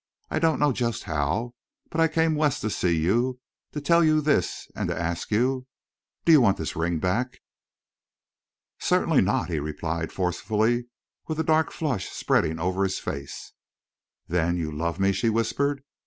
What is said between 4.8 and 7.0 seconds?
to ask you.... Do you want this ring